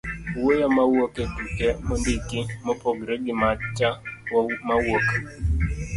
[0.39, 3.89] wuoyo mawuok e tuke mondiki, mopogore gi macha
[4.67, 5.07] mawuok